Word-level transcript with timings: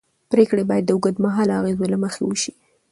پرېکړې 0.31 0.63
باید 0.69 0.85
د 0.87 0.91
اوږدمهاله 0.95 1.53
اغېزو 1.59 1.85
له 1.93 1.97
مخې 2.03 2.21
وشي 2.25 2.51